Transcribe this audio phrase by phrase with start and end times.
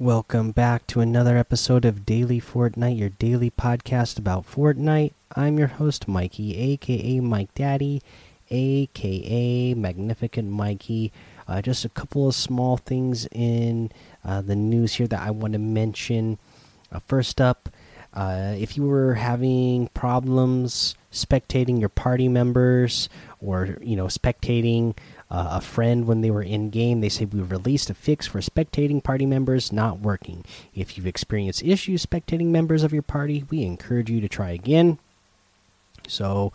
[0.00, 5.12] Welcome back to another episode of Daily Fortnite, your daily podcast about Fortnite.
[5.34, 8.00] I'm your host, Mikey, aka Mike Daddy,
[8.48, 11.10] aka Magnificent Mikey.
[11.48, 13.90] Uh, just a couple of small things in
[14.24, 16.38] uh, the news here that I want to mention.
[16.92, 17.68] Uh, first up,
[18.14, 23.08] uh, if you were having problems spectating your party members
[23.40, 24.96] or you know spectating
[25.30, 27.00] uh, a friend when they were in game.
[27.00, 30.44] They say we released a fix for spectating party members not working.
[30.74, 34.98] If you've experienced issues spectating members of your party, we encourage you to try again.
[36.06, 36.52] So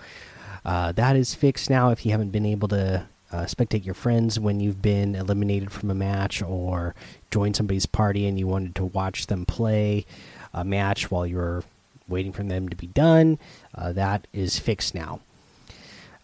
[0.66, 1.90] uh, that is fixed now.
[1.90, 5.90] If you haven't been able to uh, spectate your friends when you've been eliminated from
[5.90, 6.94] a match or
[7.32, 10.06] join somebody's party and you wanted to watch them play
[10.54, 11.64] a match while you're
[12.08, 13.40] waiting for them to be done,
[13.76, 15.20] uh, that is fixed now.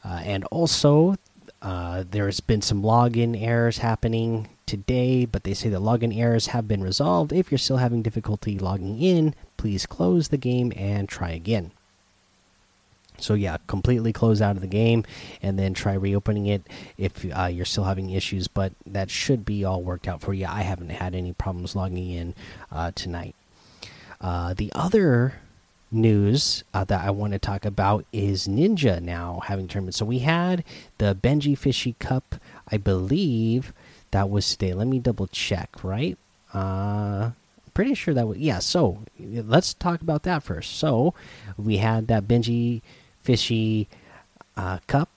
[0.03, 1.16] Uh, and also,
[1.61, 6.67] uh, there's been some login errors happening today, but they say the login errors have
[6.67, 7.33] been resolved.
[7.33, 11.71] If you're still having difficulty logging in, please close the game and try again.
[13.17, 15.03] So yeah, completely close out of the game
[15.41, 16.61] and then try reopening it
[16.97, 18.47] if uh, you're still having issues.
[18.47, 20.45] But that should be all worked out for you.
[20.45, 22.35] I haven't had any problems logging in
[22.71, 23.35] uh, tonight.
[24.21, 25.35] Uh, the other
[25.92, 29.98] news uh, that I want to talk about is Ninja now having tournaments.
[29.98, 30.64] So we had
[30.98, 32.36] the Benjyfishy Cup,
[32.72, 33.73] I believe
[34.12, 34.73] that was today.
[34.73, 36.17] Let me double check, right?
[36.54, 37.32] Uh
[37.80, 40.76] pretty sure that was yeah, so let's talk about that first.
[40.76, 41.14] So
[41.58, 42.82] we had that Benji
[43.23, 43.88] Fishy
[44.58, 45.08] uh, Cup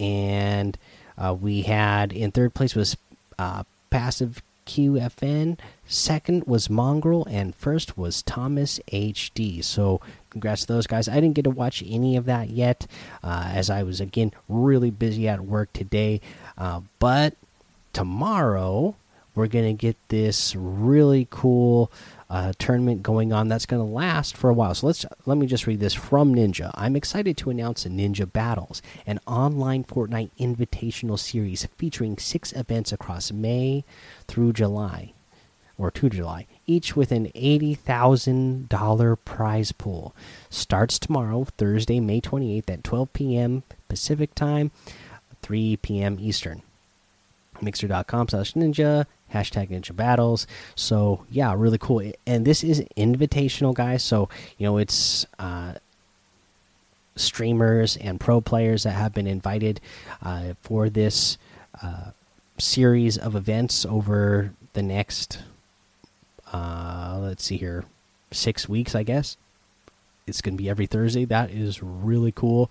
[0.00, 0.76] and
[1.16, 2.96] uh, we had in third place was
[3.38, 5.58] uh, Passive QFN.
[5.86, 9.62] Second was Mongraal, and first was Thomas HD.
[9.62, 10.00] So,
[10.30, 11.08] congrats to those guys.
[11.08, 12.86] I didn't get to watch any of that yet,
[13.22, 16.20] uh, as I was again really busy at work today.
[16.56, 17.34] Uh, but
[17.92, 18.94] tomorrow,
[19.34, 21.90] we're gonna get this really cool
[22.32, 24.74] uh, tournament going on that's going to last for a while.
[24.74, 26.70] So let's let me just read this from Ninja.
[26.74, 33.30] I'm excited to announce Ninja Battles, an online Fortnite invitational series featuring six events across
[33.30, 33.84] May
[34.28, 35.12] through July,
[35.76, 40.14] or to July, each with an eighty thousand dollar prize pool.
[40.48, 43.62] Starts tomorrow, Thursday, May 28th at 12 p.m.
[43.88, 44.70] Pacific time,
[45.42, 46.16] 3 p.m.
[46.18, 46.62] Eastern.
[47.60, 50.46] Mixer.com slash ninja hashtag ninja battles.
[50.74, 52.12] So yeah really cool.
[52.26, 54.02] And this is invitational guys.
[54.02, 54.28] So
[54.58, 55.74] you know it's uh,
[57.16, 59.80] streamers and pro players that have been invited
[60.22, 61.38] uh, for this
[61.82, 62.10] uh,
[62.58, 65.42] series of events over the next
[66.52, 67.84] uh, let's see here
[68.30, 69.36] six weeks i guess.
[70.24, 71.24] It's going to be every thursday.
[71.24, 72.70] That is really cool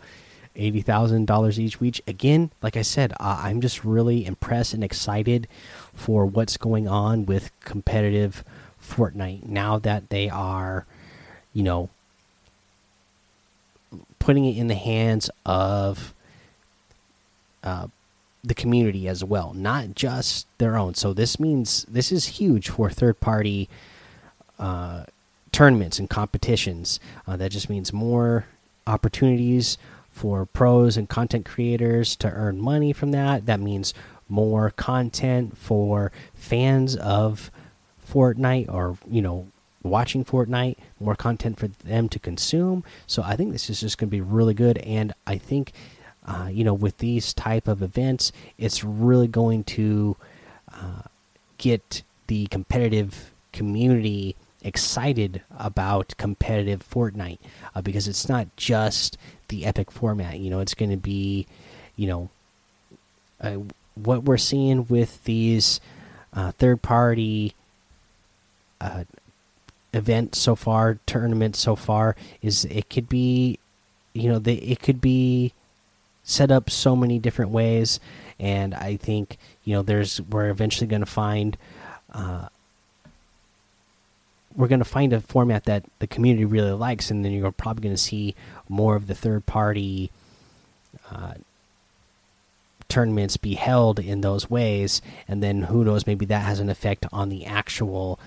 [0.55, 2.01] eighty thousand dollars each week.
[2.07, 5.47] Again, like I said, uh, I'm just really impressed and excited
[5.93, 8.43] for what's going on with competitive
[8.81, 10.85] Fortnite now that they are,
[11.53, 11.89] you know,
[14.19, 16.13] putting it in the hands of
[17.63, 17.87] uh,
[18.43, 20.95] the community as well, not just their own.
[20.95, 23.69] So this means this is huge for third party
[24.59, 25.05] uh,
[25.51, 26.99] tournaments and competitions.
[27.27, 28.45] Uh, that just means more
[28.87, 29.77] opportunities
[30.11, 33.45] for pros and content creators to earn money from that.
[33.45, 33.93] That means
[34.29, 37.51] more content for fans of
[38.07, 39.47] Fortnite or, you know,
[39.83, 42.83] watching Fortnite, more content for them to consume.
[43.07, 44.77] So I think this is just going to be really good.
[44.79, 45.73] And I think,
[46.25, 50.17] uh, you know, with these type of events, it's really going to
[50.73, 51.01] uh,
[51.57, 57.39] get the competitive community excited about competitive Fortnite
[57.73, 59.17] uh, because it's not just
[59.51, 60.39] the epic format.
[60.39, 61.45] You know, it's going to be,
[61.95, 62.29] you know,
[63.39, 63.57] uh,
[63.93, 65.79] what we're seeing with these
[66.33, 67.53] uh, third party
[68.79, 69.03] uh,
[69.93, 73.59] events so far, tournaments so far, is it could be,
[74.13, 75.53] you know, it could be
[76.23, 77.99] set up so many different ways.
[78.39, 81.57] And I think, you know, there's, we're eventually going to find,
[82.13, 82.47] uh,
[84.55, 87.83] we're going to find a format that the community really likes, and then you're probably
[87.83, 88.35] going to see
[88.69, 90.11] more of the third party
[91.09, 91.33] uh,
[92.87, 95.01] tournaments be held in those ways.
[95.27, 98.19] And then who knows, maybe that has an effect on the actual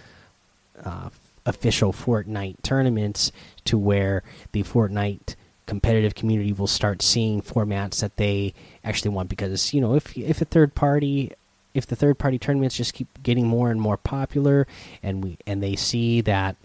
[0.82, 1.10] uh,
[1.46, 3.30] official Fortnite tournaments
[3.66, 4.22] to where
[4.52, 5.34] the Fortnite
[5.66, 10.42] competitive community will start seeing formats that they actually want because you know if if
[10.42, 11.32] a third party
[11.74, 14.66] if the third party tournaments just keep getting more and more popular
[15.02, 16.56] and we and they see that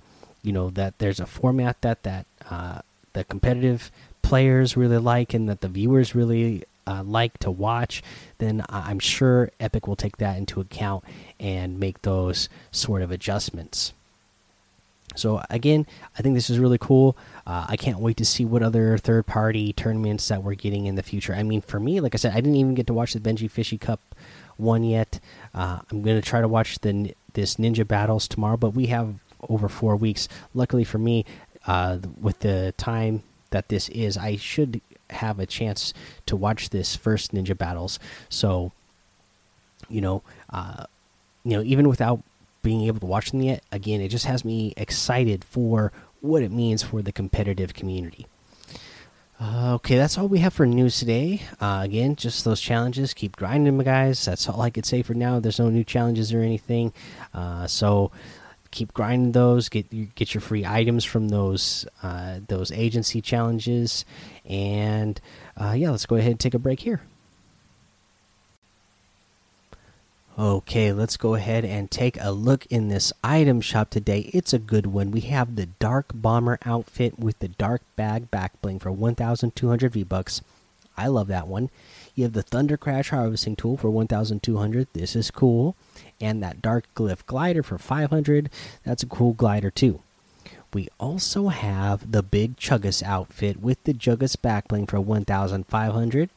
[0.43, 2.79] you know that there's a format that that uh,
[3.13, 3.91] the competitive
[4.21, 8.01] players really like and that the viewers really uh, like to watch,
[8.39, 11.03] then I'm sure Epic will take that into account
[11.39, 13.93] and make those sort of adjustments.
[15.19, 15.85] So again,
[16.17, 17.17] I think this is really cool.
[17.45, 21.03] Uh, I can't wait to see what other third-party tournaments that we're getting in the
[21.03, 21.33] future.
[21.33, 23.79] I mean, for me, like I said, I didn't even get to watch the Benjyfishy
[23.79, 23.99] Cup
[24.57, 25.19] one yet.
[25.53, 29.15] Uh, I'm gonna try to watch the this Ninja Battles tomorrow, but we have
[29.47, 30.27] over four weeks.
[30.53, 31.25] Luckily for me,
[31.67, 34.81] uh, with the time that this is, I should
[35.11, 35.93] have a chance
[36.25, 37.99] to watch this first Ninja Battles.
[38.29, 38.71] So,
[39.89, 40.85] you know, uh,
[41.43, 42.21] you know, even without
[42.61, 45.91] being able to watch them yet, again, it just has me excited for
[46.21, 48.27] what it means for the competitive community.
[49.41, 51.41] Uh, okay, that's all we have for news today.
[51.61, 53.13] Uh, again, just those challenges.
[53.13, 54.25] Keep grinding guys.
[54.25, 55.39] That's all I could say for now.
[55.39, 56.91] There's no new challenges or anything.
[57.33, 58.11] Uh, so
[58.71, 59.69] keep grinding those.
[59.69, 64.03] Get get your free items from those uh, those agency challenges.
[64.43, 65.21] And
[65.55, 67.01] uh, yeah, let's go ahead and take a break here.
[70.39, 74.31] Okay, let's go ahead and take a look in this item shop today.
[74.33, 75.11] It's a good one.
[75.11, 80.03] We have the Dark Bomber outfit with the Dark Bag back bling for 1,200 V
[80.05, 80.41] bucks.
[80.95, 81.69] I love that one.
[82.15, 84.87] You have the Thunder Crash harvesting tool for 1,200.
[84.93, 85.75] This is cool.
[86.21, 88.49] And that Dark Glyph glider for 500.
[88.85, 89.99] That's a cool glider too.
[90.73, 96.29] We also have the Big Chuggus outfit with the Chuggus back bling for 1,500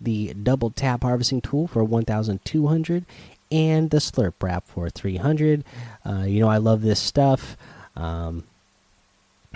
[0.00, 3.04] the double tap harvesting tool for 1200
[3.54, 5.64] and the slurp wrap for 300
[6.04, 7.56] uh, you know i love this stuff.
[7.96, 8.44] Um,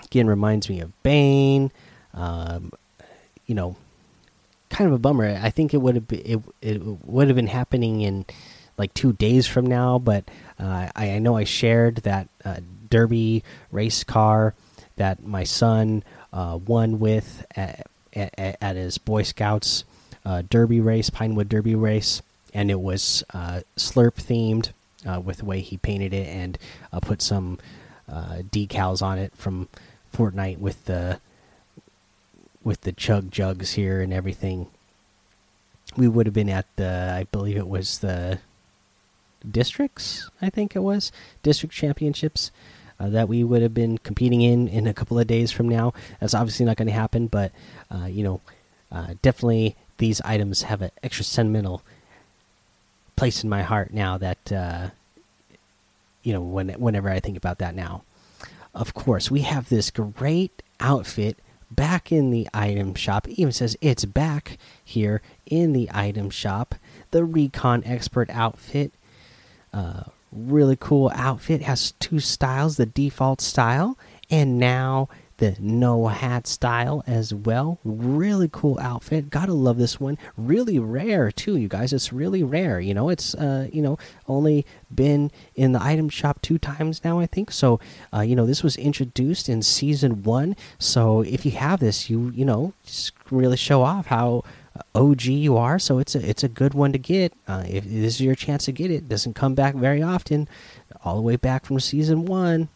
[0.05, 1.73] again reminds me of bane.
[2.15, 2.73] Um,
[3.47, 3.77] you know
[4.71, 5.41] kind of a bummer.
[5.43, 8.27] I think it would have been it, it would have been happening in
[8.79, 10.25] like two days from now but
[10.59, 13.43] uh, I, I, know i shared that uh, derby
[13.73, 14.55] race car
[14.97, 19.85] that my son uh, won with at, at, at, his boy scouts
[20.25, 22.23] uh, derby race pinewood derby race
[22.55, 24.71] and it was uh, slurp themed
[25.09, 26.59] uh, with the way he painted it and
[26.93, 27.59] uh, put some
[28.51, 29.69] decals on it from
[30.15, 31.21] Fortnite with the
[32.65, 34.67] with the chug jugs here and everything.
[35.97, 38.41] We would have been at the, I believe it was the
[39.49, 40.29] districts.
[40.43, 41.13] I think it was
[41.43, 42.51] district championships.
[43.01, 45.93] Uh, that we would have been competing in in a couple of days from now.
[46.21, 47.53] That's obviously not going to happen, but
[47.95, 48.41] uh, you know,
[48.91, 51.83] uh, definitely these items have an extra sentimental
[53.19, 54.91] place in my heart now that uh,
[56.23, 58.03] you know when whenever I think about that now.
[58.75, 61.39] Of course, we have this great outfit
[61.71, 63.27] back in the item shop.
[63.27, 66.77] It even says it's back here in the item shop.
[67.11, 68.93] The Recon Expert outfit,
[69.73, 71.63] uh, really cool outfit.
[71.63, 73.99] Has two styles: the default style,
[74.31, 77.79] and now the no hat style as well.
[77.85, 79.31] Really cool outfit.
[79.31, 80.19] Gotta love this one.
[80.37, 81.93] Really rare too, you guys.
[81.93, 82.79] It's really rare.
[82.81, 87.19] You know, it's uh, you know only been in the item shop two times now,
[87.21, 87.51] I think.
[87.51, 87.81] So,
[88.13, 90.57] uh, you know, this was introduced in season one.
[90.79, 94.45] So if you have this, you you know, just really show off how
[94.95, 95.79] OG you are.
[95.79, 97.33] So it's a it's a good one to get.
[97.47, 100.49] Uh, if this is your chance to get it, doesn't come back very often.
[101.05, 102.69] All the way back from season one.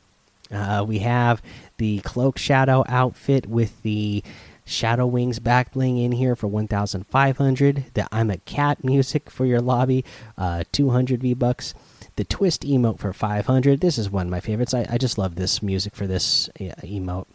[0.53, 1.43] Uh, we have
[1.79, 4.23] the cloak shadow outfit with the
[4.65, 9.59] shadow wings back bling in here for 1500 the i'm a cat music for your
[9.59, 10.05] lobby
[10.39, 11.75] uh 200 v bucks
[12.17, 14.75] the twist emote for 500 this is one of my favorites.
[14.75, 17.27] I, I just love this music for this emote.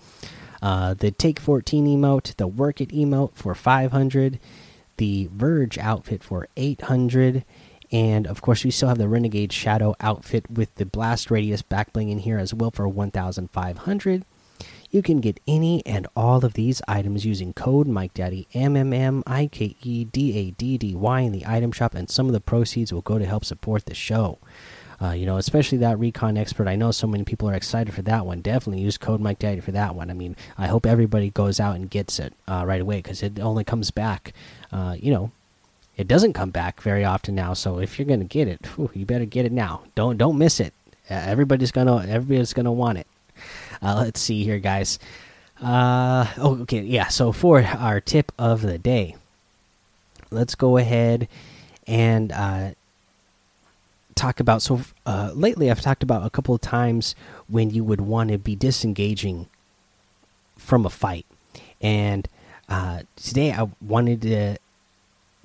[0.62, 4.40] Uh, the take 14 emote the work it emote for 500
[4.98, 7.44] the verge outfit for 800
[7.92, 11.94] and of course, we still have the Renegade Shadow outfit with the blast radius back
[11.94, 14.26] bling in here as well for 1,500.
[14.90, 19.24] You can get any and all of these items using code MikeDaddy M M M
[19.28, 22.34] I K E D A D D Y in the item shop, and some of
[22.34, 24.40] the proceeds will go to help support the show.
[25.00, 26.68] Uh, you know, especially that Recon Expert.
[26.68, 28.42] I know so many people are excited for that one.
[28.42, 30.10] Definitely use code Mike Daddy for that one.
[30.10, 33.40] I mean, I hope everybody goes out and gets it uh, right away because it
[33.40, 34.34] only comes back,
[34.72, 35.32] uh, you know,
[35.98, 37.54] it doesn't come back very often now.
[37.54, 39.82] So if you're gonna get it, whew, you better get it now.
[39.96, 40.74] Don't don't miss it.
[41.10, 43.08] Uh, everybody's gonna everybody's gonna want it.
[43.82, 45.00] Uh, let's see here, guys.
[45.62, 47.08] Uh, oh, okay, yeah.
[47.08, 49.16] So for our tip of the day,
[50.30, 51.28] let's go ahead
[51.88, 52.72] and uh,
[54.14, 54.62] talk about.
[54.62, 57.16] So uh, lately, I've talked about a couple of times
[57.48, 59.48] when you would want to be disengaging
[60.58, 61.26] from a fight,
[61.82, 62.28] and
[62.70, 64.58] uh, today I wanted to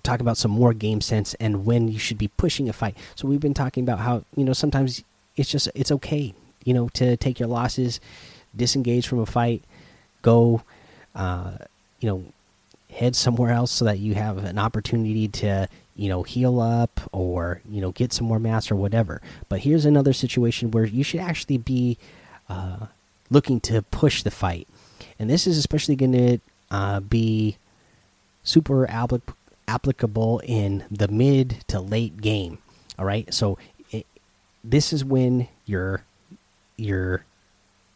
[0.03, 2.97] talk about some more game sense and when you should be pushing a fight.
[3.15, 5.03] So we've been talking about how you know sometimes
[5.37, 8.01] it's just it's okay you know to take your losses,
[8.57, 9.63] disengage from a fight,
[10.23, 10.63] go,
[11.15, 11.53] uh,
[12.01, 12.25] you know,
[12.93, 17.61] head somewhere else so that you have an opportunity to you know heal up or
[17.69, 21.21] you know get some more mass or whatever but here's another situation where you should
[21.21, 21.99] actually be
[22.49, 22.87] uh,
[23.31, 24.67] looking to push the fight
[25.19, 26.39] and this is especially going to
[26.71, 27.57] uh, be
[28.43, 29.23] super applic
[29.69, 32.59] applicable in the mid to late game
[32.99, 33.33] all right?
[33.33, 33.59] So
[33.91, 34.07] it,
[34.63, 36.05] this is when your
[36.77, 37.25] your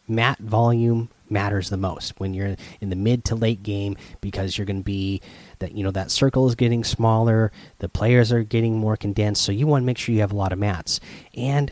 [0.07, 4.65] mat volume matters the most when you're in the mid to late game because you're
[4.65, 5.21] going to be
[5.59, 9.51] that you know that circle is getting smaller the players are getting more condensed so
[9.51, 10.99] you want to make sure you have a lot of mats.
[11.35, 11.71] And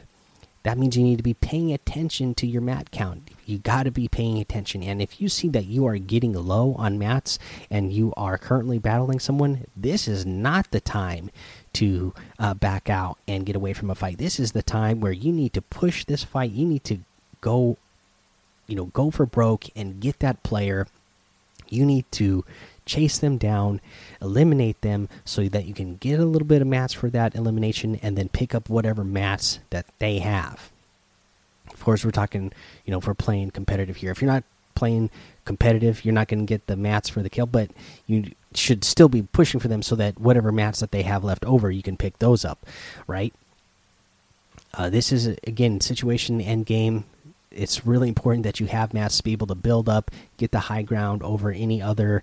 [0.65, 3.29] that means you need to be paying attention to your mat count.
[3.45, 4.81] You got to be paying attention.
[4.81, 7.37] And if you see that you are getting low on mats
[7.69, 11.29] and you are currently battling someone this is not the time
[11.73, 14.17] to uh, back out and get away from a fight.
[14.17, 16.49] This is the time where you need to push this fight.
[16.49, 16.97] You need to
[17.41, 17.77] go
[18.65, 20.87] you know go for broke and get that player.
[21.69, 22.43] You need to
[22.85, 23.81] chase them down
[24.21, 27.95] eliminate them so that you can get a little bit of mats for that elimination
[28.01, 30.71] and then pick up whatever mats that they have.
[31.73, 32.51] Of course we're talking
[32.85, 34.11] you know we're playing competitive here.
[34.11, 34.43] If you're not
[34.75, 35.09] playing
[35.45, 37.69] competitive you're not going to get the mats for the kill but
[38.07, 41.45] you should still be pushing for them so that whatever mats that they have left
[41.45, 42.65] over you can pick those up
[43.07, 43.33] right?
[44.77, 47.05] Uh, this is again situation end game.
[47.51, 50.59] It's really important that you have mats to be able to build up, get the
[50.59, 52.21] high ground over any other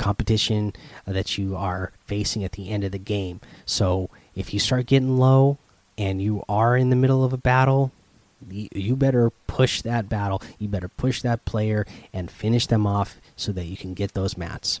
[0.00, 0.72] competition
[1.06, 3.40] uh, that you are facing at the end of the game.
[3.64, 5.58] So if you start getting low
[5.96, 7.92] and you are in the middle of a battle,
[8.50, 10.42] you better push that battle.
[10.58, 14.36] You better push that player and finish them off so that you can get those
[14.36, 14.80] mats.